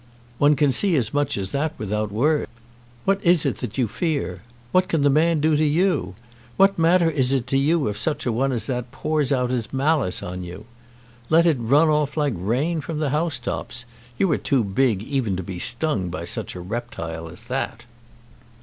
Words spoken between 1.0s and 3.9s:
much as that without words. What is it that you